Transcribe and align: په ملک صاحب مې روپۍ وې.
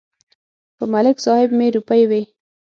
په 0.77 0.83
ملک 0.93 1.17
صاحب 1.25 1.49
مې 1.57 1.67
روپۍ 1.75 2.01
وې. 2.09 2.21